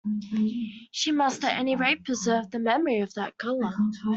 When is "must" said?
1.11-1.43